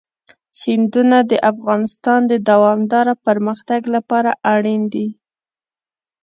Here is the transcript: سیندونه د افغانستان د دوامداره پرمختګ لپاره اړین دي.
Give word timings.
سیندونه 0.59 1.17
د 1.31 1.33
افغانستان 1.51 2.21
د 2.31 2.33
دوامداره 2.49 3.13
پرمختګ 3.25 3.81
لپاره 3.95 4.31
اړین 4.53 4.81
دي. 4.93 5.07